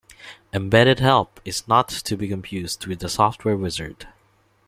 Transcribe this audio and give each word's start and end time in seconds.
Embedded 0.51 0.99
help 0.99 1.39
is 1.45 1.67
not 1.67 1.87
to 1.89 2.17
be 2.17 2.27
confused 2.27 2.87
with 2.87 3.03
a 3.03 3.07
software 3.07 3.55
wizard. 3.55 4.07